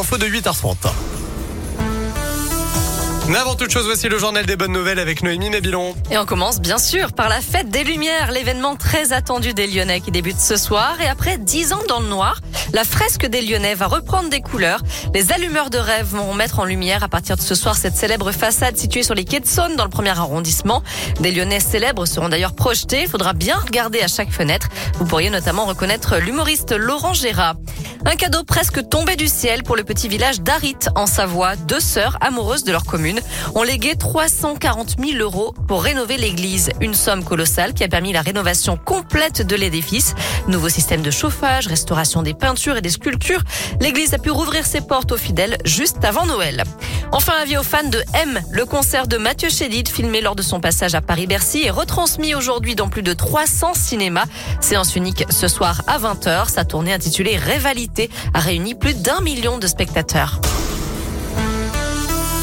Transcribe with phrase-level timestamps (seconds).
[0.00, 0.76] info de 8h30.
[3.28, 5.94] Mais avant toute chose, voici le journal des bonnes nouvelles avec Noémie Mébilon.
[6.10, 10.00] Et on commence bien sûr par la fête des Lumières, l'événement très attendu des Lyonnais
[10.00, 11.00] qui débute ce soir.
[11.00, 12.40] Et après 10 ans dans le noir,
[12.72, 14.80] la fresque des Lyonnais va reprendre des couleurs.
[15.14, 18.32] Les allumeurs de rêve vont mettre en lumière à partir de ce soir cette célèbre
[18.32, 20.82] façade située sur les quais de Saône dans le premier arrondissement.
[21.20, 23.02] Des Lyonnais célèbres seront d'ailleurs projetés.
[23.02, 24.68] Il faudra bien regarder à chaque fenêtre.
[24.94, 27.54] Vous pourriez notamment reconnaître l'humoriste Laurent Gérard.
[28.06, 31.56] Un cadeau presque tombé du ciel pour le petit village d'Arit en Savoie.
[31.56, 33.20] Deux sœurs amoureuses de leur commune
[33.54, 36.70] ont légué 340 000 euros pour rénover l'église.
[36.80, 40.14] Une somme colossale qui a permis la rénovation complète de l'édifice.
[40.48, 43.42] Nouveau système de chauffage, restauration des peintures et des sculptures.
[43.80, 46.64] L'église a pu rouvrir ses portes aux fidèles juste avant Noël.
[47.12, 50.60] Enfin, avis aux fans de M, le concert de Mathieu Chédid, filmé lors de son
[50.60, 54.26] passage à Paris-Bercy, est retransmis aujourd'hui dans plus de 300 cinémas.
[54.60, 56.48] Séance unique ce soir à 20h.
[56.48, 60.40] Sa tournée intitulée Révalité a réuni plus d'un million de spectateurs.